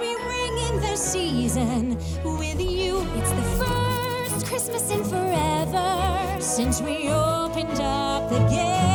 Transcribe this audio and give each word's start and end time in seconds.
we 0.00 0.14
ring 0.14 0.58
in 0.68 0.80
the 0.80 0.96
season 0.96 1.96
with 2.38 2.60
you. 2.60 3.06
It's 3.16 3.32
the 3.32 3.64
first 3.64 4.46
Christmas 4.46 4.90
in 4.90 5.04
forever 5.04 6.40
since 6.40 6.80
we 6.80 7.08
opened 7.10 7.80
up 7.80 8.30
the 8.30 8.38
gate. 8.48 8.89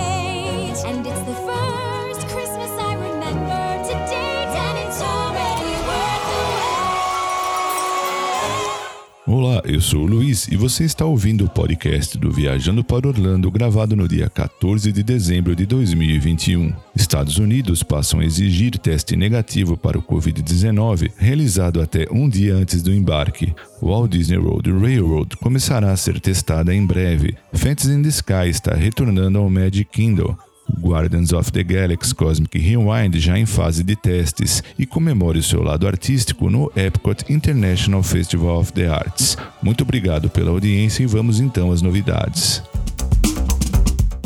Olá, 9.27 9.59
eu 9.65 9.81
sou 9.81 10.03
o 10.03 10.05
Luiz 10.05 10.47
e 10.49 10.55
você 10.55 10.83
está 10.83 11.03
ouvindo 11.03 11.45
o 11.45 11.49
podcast 11.49 12.15
do 12.15 12.31
Viajando 12.31 12.83
para 12.83 13.07
Orlando, 13.07 13.49
gravado 13.49 13.95
no 13.95 14.07
dia 14.07 14.29
14 14.29 14.91
de 14.91 15.01
dezembro 15.01 15.55
de 15.55 15.65
2021. 15.65 16.71
Estados 16.95 17.39
Unidos 17.39 17.81
passam 17.81 18.19
a 18.19 18.25
exigir 18.25 18.77
teste 18.77 19.15
negativo 19.15 19.75
para 19.75 19.97
o 19.97 20.03
Covid-19, 20.03 21.11
realizado 21.17 21.81
até 21.81 22.05
um 22.11 22.29
dia 22.29 22.53
antes 22.53 22.83
do 22.83 22.93
embarque. 22.93 23.51
Walt 23.81 24.11
Disney 24.11 24.37
World 24.37 24.71
Railroad 24.71 25.35
começará 25.37 25.91
a 25.91 25.97
ser 25.97 26.19
testada 26.19 26.71
em 26.71 26.85
breve. 26.85 27.35
Fantasy 27.51 27.93
in 27.93 28.03
the 28.03 28.09
Sky 28.09 28.47
está 28.49 28.75
retornando 28.75 29.39
ao 29.39 29.49
Magic 29.49 29.85
Kingdom. 29.85 30.37
Guardians 30.79 31.33
of 31.33 31.51
the 31.51 31.63
Galaxy 31.63 32.13
Cosmic 32.13 32.57
Rewind 32.57 33.19
já 33.19 33.37
em 33.37 33.45
fase 33.45 33.83
de 33.83 33.95
testes 33.95 34.63
e 34.77 34.85
comemore 34.85 35.39
o 35.39 35.43
seu 35.43 35.61
lado 35.61 35.87
artístico 35.87 36.49
no 36.49 36.71
Epcot 36.75 37.25
International 37.31 38.03
Festival 38.03 38.59
of 38.59 38.73
the 38.73 38.87
Arts. 38.87 39.37
Muito 39.61 39.81
obrigado 39.83 40.29
pela 40.29 40.51
audiência 40.51 41.03
e 41.03 41.07
vamos 41.07 41.39
então 41.39 41.71
às 41.71 41.81
novidades. 41.81 42.61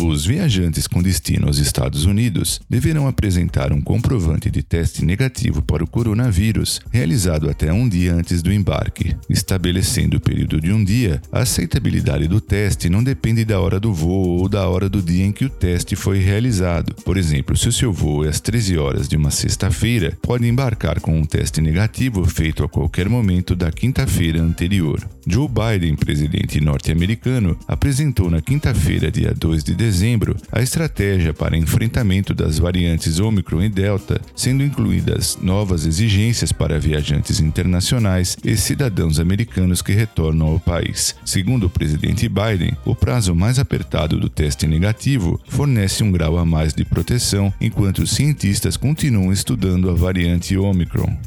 Os 0.01 0.25
viajantes 0.25 0.87
com 0.87 1.03
destino 1.03 1.47
aos 1.47 1.57
Estados 1.57 2.05
Unidos 2.05 2.61
deverão 2.69 3.05
apresentar 3.05 3.73
um 3.73 3.81
comprovante 3.81 4.49
de 4.49 4.63
teste 4.63 5.03
negativo 5.03 5.61
para 5.61 5.83
o 5.83 5.87
coronavírus, 5.87 6.79
realizado 6.89 7.49
até 7.49 7.71
um 7.73 7.87
dia 7.87 8.13
antes 8.13 8.41
do 8.41 8.51
embarque. 8.51 9.13
Estabelecendo 9.29 10.15
o 10.15 10.19
período 10.21 10.61
de 10.61 10.71
um 10.71 10.81
dia, 10.81 11.21
a 11.31 11.39
aceitabilidade 11.41 12.29
do 12.29 12.39
teste 12.39 12.89
não 12.89 13.03
depende 13.03 13.43
da 13.43 13.59
hora 13.59 13.77
do 13.77 13.93
voo 13.93 14.39
ou 14.39 14.47
da 14.47 14.69
hora 14.69 14.87
do 14.87 15.01
dia 15.01 15.25
em 15.25 15.33
que 15.33 15.43
o 15.43 15.49
teste 15.49 15.97
foi 15.97 16.19
realizado. 16.19 16.95
Por 17.03 17.17
exemplo, 17.17 17.57
se 17.57 17.67
o 17.67 17.71
seu 17.71 17.91
voo 17.91 18.23
é 18.23 18.29
às 18.29 18.39
13 18.39 18.77
horas 18.77 19.07
de 19.07 19.17
uma 19.17 19.31
sexta-feira, 19.31 20.17
pode 20.21 20.47
embarcar 20.47 21.01
com 21.01 21.19
um 21.19 21.25
teste 21.25 21.59
negativo 21.59 22.23
feito 22.25 22.63
a 22.63 22.69
qualquer 22.69 23.09
momento 23.09 23.53
da 23.53 23.69
quinta-feira 23.69 24.41
anterior. 24.41 25.05
Joe 25.27 25.47
Biden, 25.47 25.95
presidente 25.95 26.61
norte-americano, 26.61 27.57
apresentou 27.67 28.31
na 28.31 28.41
quinta-feira, 28.41 29.11
dia 29.11 29.33
2 29.37 29.63
de 29.63 29.75
dezembro, 29.75 29.88
a 30.51 30.61
estratégia 30.61 31.33
para 31.33 31.57
enfrentamento 31.57 32.33
das 32.33 32.59
variantes 32.59 33.19
Omicron 33.19 33.63
e 33.63 33.69
Delta, 33.69 34.21
sendo 34.35 34.63
incluídas 34.63 35.37
novas 35.41 35.85
exigências 35.85 36.51
para 36.51 36.79
viajantes 36.79 37.39
internacionais 37.39 38.37
e 38.43 38.55
cidadãos 38.55 39.19
americanos 39.19 39.81
que 39.81 39.91
retornam 39.91 40.47
ao 40.47 40.59
país. 40.59 41.15
Segundo 41.25 41.65
o 41.65 41.69
presidente 41.69 42.29
Biden, 42.29 42.77
o 42.85 42.95
prazo 42.95 43.33
mais 43.33 43.57
apertado 43.57 44.19
do 44.19 44.29
teste 44.29 44.67
negativo 44.67 45.39
fornece 45.47 46.03
um 46.03 46.11
grau 46.11 46.37
a 46.37 46.45
mais 46.45 46.73
de 46.73 46.85
proteção, 46.85 47.53
enquanto 47.59 47.99
os 47.99 48.11
cientistas 48.11 48.77
continuam 48.77 49.33
estudando 49.33 49.89
a 49.89 49.93
variante 49.93 50.55
Omicron. 50.55 51.17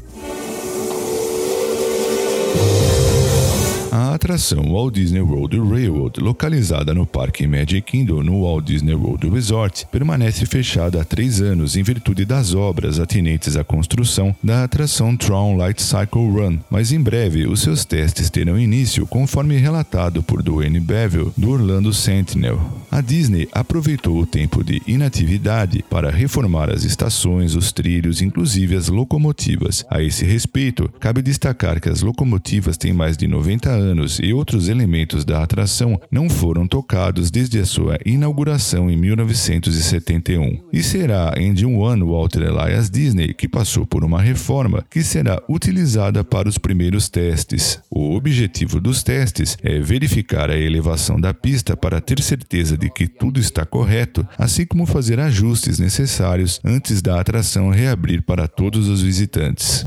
A 3.95 4.15
atração 4.15 4.71
Walt 4.71 4.95
Disney 4.95 5.21
World 5.21 5.55
Railroad, 5.55 6.19
localizada 6.19 6.95
no 6.95 7.05
Parque 7.05 7.45
Magic 7.45 7.83
Kingdom 7.83 8.23
no 8.23 8.41
Walt 8.41 8.65
Disney 8.65 8.95
World 8.95 9.29
Resort, 9.29 9.85
permanece 9.91 10.47
fechada 10.47 10.99
há 10.99 11.05
três 11.05 11.39
anos 11.39 11.77
em 11.77 11.83
virtude 11.83 12.25
das 12.25 12.55
obras 12.55 12.99
atinentes 12.99 13.55
à 13.55 13.63
construção 13.63 14.35
da 14.43 14.63
atração 14.63 15.15
Tron 15.15 15.57
Light 15.57 15.79
Cycle 15.79 16.27
Run, 16.27 16.57
mas 16.71 16.91
em 16.91 16.99
breve 16.99 17.45
os 17.45 17.61
seus 17.61 17.85
testes 17.85 18.31
terão 18.31 18.59
início 18.59 19.05
conforme 19.05 19.57
relatado 19.57 20.23
por 20.23 20.41
Duane 20.41 20.79
Bevel 20.79 21.31
do 21.37 21.51
Orlando 21.51 21.93
Sentinel. 21.93 22.59
A 22.89 22.99
Disney 22.99 23.47
aproveitou 23.51 24.17
o 24.17 24.25
tempo 24.25 24.63
de 24.63 24.81
inatividade 24.87 25.85
para 25.87 26.09
reformar 26.09 26.71
as 26.71 26.83
estações, 26.83 27.53
os 27.53 27.71
trilhos, 27.71 28.23
inclusive 28.23 28.75
as 28.75 28.87
locomotivas. 28.87 29.85
A 29.87 30.01
esse 30.01 30.25
respeito, 30.25 30.89
cabe 30.99 31.21
destacar 31.21 31.79
que 31.79 31.89
as 31.89 32.01
locomotivas 32.01 32.75
têm 32.75 32.91
mais 32.91 33.15
de 33.15 33.27
90 33.27 33.69
anos 33.69 33.82
e 34.21 34.33
outros 34.33 34.69
elementos 34.69 35.25
da 35.25 35.43
atração 35.43 35.99
não 36.11 36.29
foram 36.29 36.67
tocados 36.67 37.29
desde 37.29 37.59
a 37.59 37.65
sua 37.65 37.97
inauguração 38.05 38.89
em 38.89 38.97
1971. 38.97 40.59
E 40.71 40.81
será 40.81 41.33
em 41.37 41.53
de 41.53 41.65
um 41.65 41.83
ano 41.83 42.11
Walter 42.11 42.43
Elias 42.43 42.89
Disney 42.89 43.33
que 43.33 43.47
passou 43.47 43.85
por 43.85 44.03
uma 44.03 44.21
reforma 44.21 44.85
que 44.89 45.03
será 45.03 45.41
utilizada 45.49 46.23
para 46.23 46.47
os 46.49 46.57
primeiros 46.57 47.09
testes. 47.09 47.79
O 47.89 48.15
objetivo 48.15 48.79
dos 48.79 49.03
testes 49.03 49.57
é 49.61 49.79
verificar 49.79 50.49
a 50.49 50.57
elevação 50.57 51.19
da 51.19 51.33
pista 51.33 51.75
para 51.75 52.01
ter 52.01 52.21
certeza 52.21 52.77
de 52.77 52.89
que 52.89 53.07
tudo 53.07 53.39
está 53.39 53.65
correto, 53.65 54.25
assim 54.37 54.65
como 54.65 54.85
fazer 54.85 55.19
ajustes 55.19 55.79
necessários 55.79 56.59
antes 56.63 57.01
da 57.01 57.19
atração 57.19 57.69
reabrir 57.69 58.21
para 58.21 58.47
todos 58.47 58.87
os 58.87 59.01
visitantes. 59.01 59.85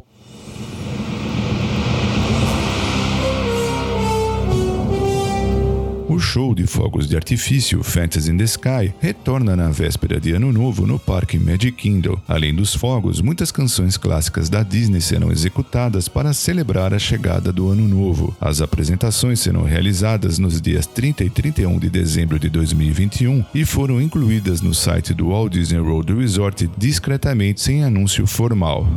O 6.16 6.18
show 6.18 6.54
de 6.54 6.66
fogos 6.66 7.06
de 7.06 7.14
artifício 7.14 7.82
Fantasy 7.82 8.30
in 8.30 8.38
the 8.38 8.44
Sky 8.44 8.90
retorna 9.00 9.54
na 9.54 9.68
véspera 9.68 10.18
de 10.18 10.32
Ano 10.32 10.50
Novo 10.50 10.86
no 10.86 10.98
Parque 10.98 11.38
Magic 11.38 11.72
Kingdom. 11.72 12.18
Além 12.26 12.54
dos 12.54 12.74
fogos, 12.74 13.20
muitas 13.20 13.52
canções 13.52 13.98
clássicas 13.98 14.48
da 14.48 14.62
Disney 14.62 15.02
serão 15.02 15.30
executadas 15.30 16.08
para 16.08 16.32
celebrar 16.32 16.94
a 16.94 16.98
chegada 16.98 17.52
do 17.52 17.68
Ano 17.68 17.86
Novo. 17.86 18.34
As 18.40 18.62
apresentações 18.62 19.40
serão 19.40 19.64
realizadas 19.64 20.38
nos 20.38 20.58
dias 20.58 20.86
30 20.86 21.22
e 21.22 21.28
31 21.28 21.78
de 21.78 21.90
dezembro 21.90 22.38
de 22.38 22.48
2021 22.48 23.44
e 23.54 23.66
foram 23.66 24.00
incluídas 24.00 24.62
no 24.62 24.72
site 24.72 25.12
do 25.12 25.28
Walt 25.28 25.52
Disney 25.52 25.80
World 25.80 26.14
Resort 26.14 26.66
discretamente 26.78 27.60
sem 27.60 27.84
anúncio 27.84 28.26
formal. 28.26 28.88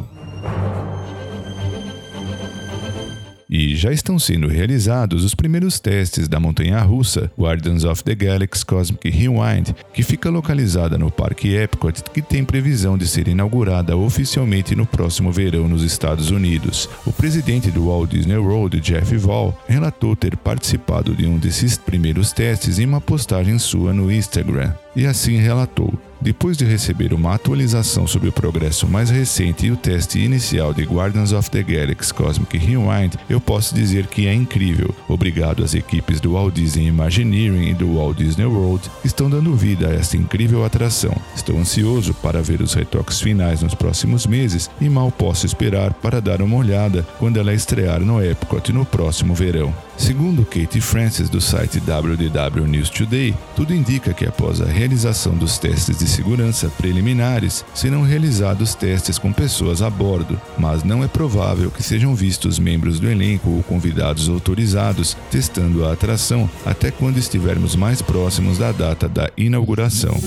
E 3.49 3.75
já 3.75 3.91
estão 3.91 4.19
sendo 4.19 4.47
realizados 4.47 5.23
os 5.23 5.33
primeiros 5.33 5.79
testes 5.79 6.27
da 6.27 6.39
montanha-russa 6.39 7.31
Guardians 7.35 7.83
of 7.83 8.03
the 8.03 8.13
Galaxy 8.13 8.63
Cosmic 8.63 9.09
Rewind, 9.09 9.73
que 9.91 10.03
fica 10.03 10.29
localizada 10.29 10.99
no 10.99 11.09
Parque 11.09 11.55
Epcot, 11.55 12.03
que 12.13 12.21
tem 12.21 12.45
previsão 12.45 12.95
de 12.95 13.07
ser 13.07 13.27
inaugurada 13.27 13.97
oficialmente 13.97 14.75
no 14.75 14.85
próximo 14.85 15.31
verão 15.31 15.67
nos 15.67 15.83
Estados 15.83 16.29
Unidos. 16.29 16.87
O 17.07 17.11
presidente 17.11 17.71
do 17.71 17.87
Walt 17.87 18.11
Disney 18.11 18.37
World, 18.37 18.79
Jeff 18.81 19.17
Wall, 19.17 19.57
relatou 19.67 20.15
ter 20.15 20.37
participado 20.37 21.15
de 21.15 21.25
um 21.25 21.39
desses 21.39 21.75
primeiros 21.75 22.31
testes 22.31 22.77
em 22.77 22.85
uma 22.85 23.01
postagem 23.01 23.57
sua 23.57 23.91
no 23.91 24.11
Instagram. 24.11 24.73
E 24.95 25.07
assim 25.07 25.37
relatou: 25.37 25.91
depois 26.21 26.57
de 26.57 26.65
receber 26.65 27.13
uma 27.13 27.35
atualização 27.35 28.05
sobre 28.05 28.29
o 28.29 28.31
progresso 28.31 28.87
mais 28.87 29.09
recente 29.09 29.65
e 29.65 29.71
o 29.71 29.77
teste 29.77 30.19
inicial 30.19 30.73
de 30.73 30.83
Guardians 30.83 31.31
of 31.31 31.49
the 31.49 31.63
Galaxy 31.63 32.13
Cosmic 32.13 32.57
Rewind, 32.57 33.15
eu 33.29 33.39
posso 33.39 33.73
dizer 33.73 34.07
que 34.07 34.27
é 34.27 34.33
incrível. 34.33 34.93
Obrigado 35.07 35.63
às 35.63 35.73
equipes 35.73 36.19
do 36.19 36.33
Walt 36.33 36.53
Disney 36.53 36.87
Imagineering 36.87 37.69
e 37.69 37.73
do 37.73 37.95
Walt 37.95 38.17
Disney 38.17 38.45
World 38.45 38.89
que 39.01 39.07
estão 39.07 39.29
dando 39.29 39.55
vida 39.55 39.87
a 39.87 39.93
esta 39.93 40.17
incrível 40.17 40.65
atração. 40.65 41.15
Estou 41.35 41.57
ansioso 41.57 42.13
para 42.15 42.41
ver 42.41 42.61
os 42.61 42.73
retoques 42.73 43.21
finais 43.21 43.61
nos 43.61 43.73
próximos 43.73 44.25
meses 44.27 44.69
e 44.81 44.89
mal 44.89 45.11
posso 45.11 45.45
esperar 45.45 45.93
para 45.93 46.21
dar 46.21 46.41
uma 46.41 46.57
olhada 46.57 47.07
quando 47.17 47.37
ela 47.37 47.53
estrear 47.53 47.99
no 47.99 48.23
Epcot 48.23 48.71
no 48.73 48.85
próximo 48.85 49.33
verão. 49.33 49.73
Segundo 49.99 50.45
Kate 50.45 50.79
Francis 50.79 51.29
do 51.29 51.41
site 51.41 51.77
WDW 51.81 52.65
News 52.65 52.89
Today, 52.89 53.35
tudo 53.53 53.75
indica 53.75 54.13
que 54.13 54.25
após 54.25 54.61
a 54.61 54.65
realização 54.65 55.35
dos 55.35 55.57
testes 55.59 55.99
de 55.99 56.07
segurança 56.07 56.69
preliminares, 56.69 57.65
serão 57.75 58.01
realizados 58.01 58.73
testes 58.73 59.19
com 59.19 59.33
pessoas 59.33 59.81
a 59.81 59.89
bordo, 59.89 60.39
mas 60.57 60.83
não 60.85 61.03
é 61.03 61.07
provável 61.07 61.69
que 61.69 61.83
sejam 61.83 62.15
vistos 62.15 62.57
membros 62.57 62.97
do 62.97 63.09
elenco 63.09 63.49
ou 63.49 63.61
convidados 63.61 64.29
autorizados 64.29 65.17
testando 65.29 65.85
a 65.85 65.91
atração 65.91 66.49
até 66.65 66.89
quando 66.89 67.17
estivermos 67.17 67.75
mais 67.75 68.01
próximos 68.01 68.57
da 68.57 68.71
data 68.71 69.07
da 69.09 69.29
inauguração. 69.37 70.17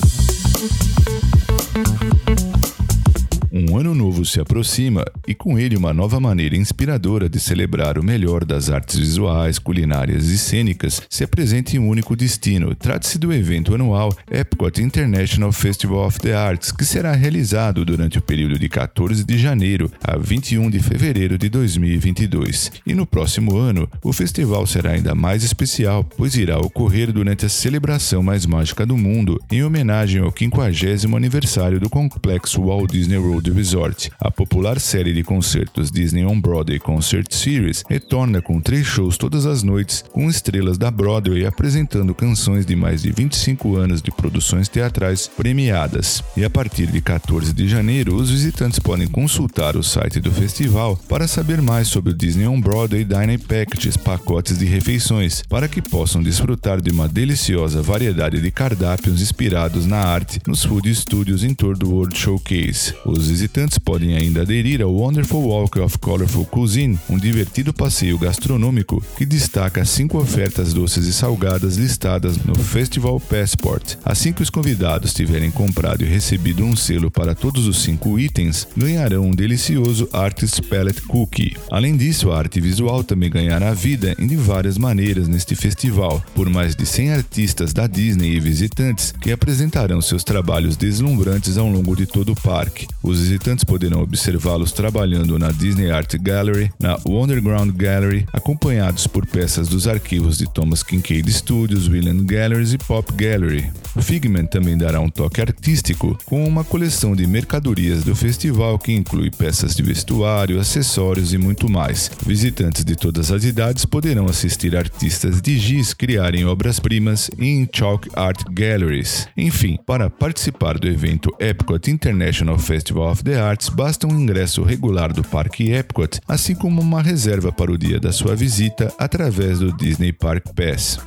Um 3.50 3.76
ano 3.76 3.91
novo 4.02 4.24
se 4.24 4.40
aproxima 4.40 5.04
e 5.28 5.32
com 5.32 5.56
ele 5.56 5.76
uma 5.76 5.94
nova 5.94 6.18
maneira 6.18 6.56
inspiradora 6.56 7.28
de 7.28 7.38
celebrar 7.38 7.96
o 7.96 8.02
melhor 8.02 8.44
das 8.44 8.68
artes 8.68 8.98
visuais, 8.98 9.60
culinárias 9.60 10.26
e 10.26 10.36
cênicas 10.36 11.00
se 11.08 11.22
apresenta 11.22 11.76
em 11.76 11.78
um 11.78 11.88
único 11.88 12.16
destino. 12.16 12.74
Trata-se 12.74 13.16
do 13.16 13.32
evento 13.32 13.72
anual 13.72 14.12
Epcot 14.28 14.82
International 14.82 15.52
Festival 15.52 16.04
of 16.04 16.18
the 16.18 16.34
Arts, 16.34 16.72
que 16.72 16.84
será 16.84 17.12
realizado 17.12 17.84
durante 17.84 18.18
o 18.18 18.22
período 18.22 18.58
de 18.58 18.68
14 18.68 19.22
de 19.22 19.38
janeiro 19.38 19.88
a 20.02 20.16
21 20.16 20.68
de 20.68 20.80
fevereiro 20.80 21.38
de 21.38 21.48
2022. 21.48 22.72
E 22.84 22.94
no 22.94 23.06
próximo 23.06 23.56
ano, 23.56 23.88
o 24.02 24.12
festival 24.12 24.66
será 24.66 24.90
ainda 24.90 25.14
mais 25.14 25.44
especial, 25.44 26.02
pois 26.02 26.34
irá 26.34 26.58
ocorrer 26.58 27.12
durante 27.12 27.46
a 27.46 27.48
celebração 27.48 28.20
mais 28.20 28.46
mágica 28.46 28.84
do 28.84 28.96
mundo, 28.96 29.40
em 29.48 29.62
homenagem 29.62 30.20
ao 30.20 30.34
50 30.36 31.06
aniversário 31.16 31.78
do 31.78 31.88
complexo 31.88 32.64
Walt 32.64 32.90
Disney 32.90 33.18
World 33.18 33.48
Resort. 33.52 33.91
A 34.20 34.30
popular 34.30 34.80
série 34.80 35.12
de 35.12 35.22
concertos 35.22 35.90
Disney 35.90 36.24
on 36.24 36.40
Broadway 36.40 36.78
Concert 36.78 37.26
Series 37.30 37.84
retorna 37.88 38.40
com 38.40 38.60
três 38.60 38.86
shows 38.86 39.16
todas 39.16 39.46
as 39.46 39.62
noites, 39.62 40.04
com 40.12 40.28
estrelas 40.28 40.78
da 40.78 40.90
Broadway 40.90 41.46
apresentando 41.46 42.14
canções 42.14 42.64
de 42.64 42.74
mais 42.74 43.02
de 43.02 43.10
25 43.12 43.76
anos 43.76 44.02
de 44.02 44.10
produções 44.10 44.68
teatrais 44.68 45.28
premiadas. 45.28 46.22
E 46.36 46.44
a 46.44 46.50
partir 46.50 46.86
de 46.86 47.00
14 47.00 47.52
de 47.52 47.68
janeiro, 47.68 48.14
os 48.14 48.30
visitantes 48.30 48.78
podem 48.78 49.06
consultar 49.06 49.76
o 49.76 49.82
site 49.82 50.20
do 50.20 50.30
festival 50.30 50.96
para 51.08 51.28
saber 51.28 51.60
mais 51.60 51.88
sobre 51.88 52.12
o 52.12 52.14
Disney 52.14 52.46
on 52.46 52.60
Broadway 52.60 53.04
Dining 53.04 53.38
Packages, 53.38 53.96
pacotes 53.96 54.58
de 54.58 54.64
refeições, 54.64 55.42
para 55.48 55.68
que 55.68 55.82
possam 55.82 56.22
desfrutar 56.22 56.80
de 56.80 56.90
uma 56.90 57.08
deliciosa 57.08 57.82
variedade 57.82 58.40
de 58.40 58.50
cardápios 58.50 59.20
inspirados 59.20 59.86
na 59.86 59.98
arte 59.98 60.40
nos 60.46 60.64
Food 60.64 60.94
Studios 60.94 61.44
em 61.44 61.54
torno 61.54 61.78
do 61.78 61.90
World 61.90 62.16
Showcase. 62.16 62.94
Os 63.04 63.28
visitantes 63.28 63.78
podem 63.84 64.16
ainda 64.16 64.42
aderir 64.42 64.82
ao 64.82 64.92
Wonderful 64.92 65.42
Walk 65.42 65.78
of 65.78 65.98
Colorful 65.98 66.44
Cuisine, 66.46 66.98
um 67.08 67.18
divertido 67.18 67.72
passeio 67.72 68.18
gastronômico 68.18 69.02
que 69.16 69.26
destaca 69.26 69.84
cinco 69.84 70.18
ofertas 70.18 70.72
doces 70.72 71.06
e 71.06 71.12
salgadas 71.12 71.76
listadas 71.76 72.36
no 72.38 72.54
Festival 72.54 73.20
Passport. 73.20 73.96
Assim 74.04 74.32
que 74.32 74.42
os 74.42 74.50
convidados 74.50 75.12
tiverem 75.12 75.50
comprado 75.50 76.02
e 76.02 76.08
recebido 76.08 76.64
um 76.64 76.76
selo 76.76 77.10
para 77.10 77.34
todos 77.34 77.66
os 77.66 77.82
cinco 77.82 78.18
itens, 78.18 78.66
ganharão 78.76 79.26
um 79.26 79.30
delicioso 79.30 80.08
Artist 80.12 80.62
Palette 80.62 81.02
Cookie. 81.02 81.56
Além 81.70 81.96
disso, 81.96 82.30
a 82.30 82.38
arte 82.38 82.60
visual 82.60 83.02
também 83.04 83.30
ganhará 83.30 83.74
vida 83.74 84.14
de 84.18 84.36
várias 84.36 84.78
maneiras 84.78 85.28
neste 85.28 85.54
festival, 85.54 86.22
por 86.34 86.48
mais 86.48 86.74
de 86.74 86.86
100 86.86 87.12
artistas 87.12 87.72
da 87.72 87.86
Disney 87.86 88.36
e 88.36 88.40
visitantes 88.40 89.12
que 89.20 89.32
apresentarão 89.32 90.00
seus 90.00 90.24
trabalhos 90.24 90.76
deslumbrantes 90.76 91.58
ao 91.58 91.68
longo 91.68 91.96
de 91.96 92.06
todo 92.06 92.32
o 92.32 92.40
parque. 92.40 92.86
Os 93.02 93.20
visitantes 93.20 93.61
poderão 93.64 94.02
observá-los 94.02 94.72
trabalhando 94.72 95.38
na 95.38 95.50
Disney 95.50 95.90
Art 95.90 96.14
Gallery, 96.16 96.70
na 96.78 96.98
Wonderground 97.06 97.70
Gallery, 97.74 98.26
acompanhados 98.32 99.06
por 99.06 99.26
peças 99.26 99.68
dos 99.68 99.86
arquivos 99.86 100.38
de 100.38 100.46
Thomas 100.46 100.82
Kincaid 100.82 101.30
Studios, 101.32 101.88
William 101.88 102.24
Galleries 102.24 102.72
e 102.72 102.78
Pop 102.78 103.12
Gallery. 103.14 103.70
Figment 104.00 104.46
também 104.46 104.76
dará 104.76 105.00
um 105.00 105.08
toque 105.08 105.40
artístico 105.40 106.18
com 106.24 106.46
uma 106.46 106.64
coleção 106.64 107.14
de 107.14 107.26
mercadorias 107.26 108.04
do 108.04 108.14
festival 108.14 108.78
que 108.78 108.92
inclui 108.92 109.30
peças 109.30 109.74
de 109.76 109.82
vestuário, 109.82 110.58
acessórios 110.58 111.32
e 111.32 111.38
muito 111.38 111.70
mais. 111.70 112.10
Visitantes 112.24 112.84
de 112.84 112.96
todas 112.96 113.30
as 113.30 113.44
idades 113.44 113.84
poderão 113.84 114.26
assistir 114.26 114.76
artistas 114.76 115.40
de 115.40 115.58
giz 115.58 115.92
criarem 115.92 116.44
obras-primas 116.46 117.30
em 117.38 117.68
Chalk 117.72 118.08
Art 118.14 118.42
Galleries. 118.50 119.28
Enfim, 119.36 119.78
para 119.86 120.08
participar 120.08 120.78
do 120.78 120.88
evento 120.88 121.30
Epcot 121.38 121.90
International 121.90 122.58
Festival 122.58 123.10
of 123.10 123.22
the 123.22 123.38
Arts, 123.38 123.51
basta 123.72 124.06
um 124.06 124.18
ingresso 124.18 124.62
regular 124.62 125.12
do 125.12 125.22
Parque 125.22 125.70
Epcot, 125.70 126.20
assim 126.26 126.54
como 126.54 126.80
uma 126.80 127.02
reserva 127.02 127.52
para 127.52 127.70
o 127.70 127.78
dia 127.78 128.00
da 128.00 128.12
sua 128.12 128.34
visita 128.34 128.92
através 128.98 129.58
do 129.58 129.76
Disney 129.76 130.12
Park 130.12 130.46
Pass. 130.54 130.98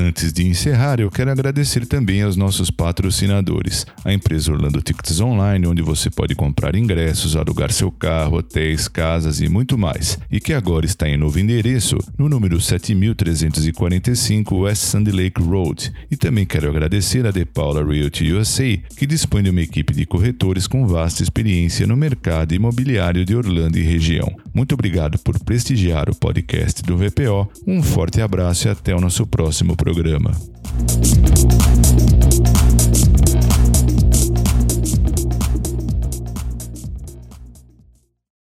Antes 0.00 0.32
de 0.32 0.46
encerrar, 0.46 0.98
eu 0.98 1.10
quero 1.10 1.30
agradecer 1.30 1.84
também 1.84 2.22
aos 2.22 2.34
nossos 2.34 2.70
patrocinadores, 2.70 3.84
a 4.02 4.10
empresa 4.10 4.50
Orlando 4.50 4.80
Tickets 4.80 5.20
Online, 5.20 5.66
onde 5.66 5.82
você 5.82 6.08
pode 6.08 6.34
comprar 6.34 6.74
ingressos, 6.74 7.36
alugar 7.36 7.70
seu 7.70 7.92
carro, 7.92 8.38
hotéis, 8.38 8.88
casas 8.88 9.42
e 9.42 9.48
muito 9.50 9.76
mais, 9.76 10.18
e 10.32 10.40
que 10.40 10.54
agora 10.54 10.86
está 10.86 11.06
em 11.06 11.18
novo 11.18 11.38
endereço, 11.38 11.98
no 12.16 12.30
número 12.30 12.58
7345 12.58 14.56
West 14.60 14.80
Sandy 14.84 15.10
Lake 15.10 15.42
Road. 15.42 15.92
E 16.10 16.16
também 16.16 16.46
quero 16.46 16.70
agradecer 16.70 17.26
a 17.26 17.30
De 17.30 17.44
Paula 17.44 17.84
Realty 17.84 18.32
USA, 18.32 18.78
que 18.96 19.06
dispõe 19.06 19.42
de 19.42 19.50
uma 19.50 19.60
equipe 19.60 19.92
de 19.92 20.06
corretores 20.06 20.66
com 20.66 20.86
vasta 20.86 21.22
experiência 21.22 21.86
no 21.86 21.94
mercado 21.94 22.54
imobiliário 22.54 23.22
de 23.26 23.36
Orlando 23.36 23.78
e 23.78 23.82
região. 23.82 24.34
Muito 24.54 24.72
obrigado 24.72 25.18
por 25.18 25.38
prestigiar 25.40 26.08
o 26.08 26.14
podcast 26.14 26.82
do 26.82 26.96
VPO. 26.96 27.50
Um 27.66 27.82
forte 27.82 28.22
abraço 28.22 28.66
e 28.66 28.70
até 28.70 28.96
o 28.96 29.00
nosso 29.00 29.26
próximo 29.26 29.76
programa. 29.94 30.30